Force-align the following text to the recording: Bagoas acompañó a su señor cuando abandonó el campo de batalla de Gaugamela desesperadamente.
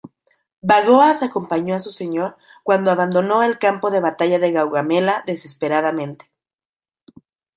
Bagoas 0.63 1.21
acompañó 1.21 1.75
a 1.75 1.79
su 1.79 1.91
señor 1.91 2.35
cuando 2.63 2.89
abandonó 2.89 3.43
el 3.43 3.59
campo 3.59 3.91
de 3.91 3.99
batalla 3.99 4.39
de 4.39 4.51
Gaugamela 4.51 5.23
desesperadamente. 5.27 6.31